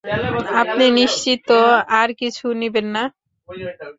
[0.61, 1.59] আপনি নিশ্চিত তো
[1.99, 3.03] আর কিছু নিবেন না?